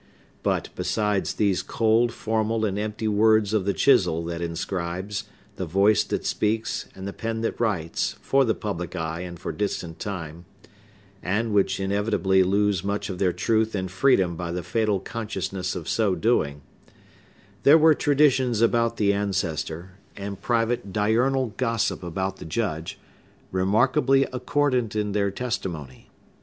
But, 0.41 0.69
besides 0.75 1.35
these 1.35 1.61
cold, 1.61 2.11
formal, 2.11 2.65
and 2.65 2.79
empty 2.79 3.07
words 3.07 3.53
of 3.53 3.65
the 3.65 3.73
chisel 3.75 4.25
that 4.25 4.41
inscribes, 4.41 5.25
the 5.57 5.65
voice 5.67 6.03
that 6.05 6.25
speaks, 6.25 6.87
and 6.95 7.07
the 7.07 7.13
pen 7.13 7.41
that 7.41 7.59
writes, 7.59 8.15
for 8.19 8.43
the 8.43 8.55
public 8.55 8.95
eye 8.95 9.19
and 9.21 9.37
for 9.39 9.51
distant 9.51 9.99
time,—and 9.99 11.53
which 11.53 11.79
inevitably 11.79 12.41
lose 12.41 12.83
much 12.83 13.11
of 13.11 13.19
their 13.19 13.31
truth 13.31 13.75
and 13.75 13.91
freedom 13.91 14.35
by 14.35 14.51
the 14.51 14.63
fatal 14.63 14.99
consciousness 14.99 15.75
of 15.75 15.87
so 15.87 16.15
doing,—there 16.15 17.77
were 17.77 17.93
traditions 17.93 18.59
about 18.61 18.97
the 18.97 19.13
ancestor, 19.13 19.99
and 20.17 20.41
private 20.41 20.91
diurnal 20.91 21.53
gossip 21.57 22.01
about 22.01 22.37
the 22.37 22.45
Judge, 22.45 22.97
remarkably 23.51 24.23
accordant 24.33 24.95
in 24.95 25.11
their 25.11 25.29
testimony. 25.29 26.09